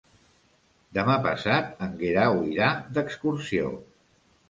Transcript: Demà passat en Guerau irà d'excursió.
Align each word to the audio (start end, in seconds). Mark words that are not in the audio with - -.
Demà 0.99 1.17
passat 1.27 1.85
en 1.89 1.95
Guerau 2.01 2.43
irà 2.57 2.73
d'excursió. 2.99 3.73